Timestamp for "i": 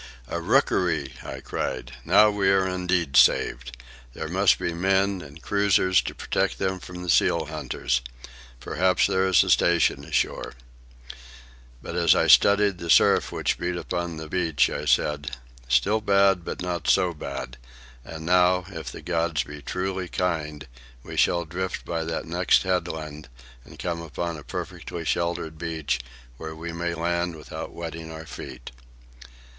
1.23-1.41, 12.15-12.25, 14.71-14.85